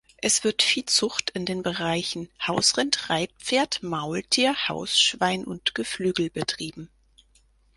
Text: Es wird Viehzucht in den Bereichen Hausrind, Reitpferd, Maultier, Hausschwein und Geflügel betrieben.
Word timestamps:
Es 0.19 0.43
wird 0.43 0.63
Viehzucht 0.63 1.29
in 1.29 1.45
den 1.45 1.61
Bereichen 1.61 2.27
Hausrind, 2.47 3.11
Reitpferd, 3.11 3.83
Maultier, 3.83 4.67
Hausschwein 4.67 5.43
und 5.45 5.75
Geflügel 5.75 6.31
betrieben. 6.31 6.89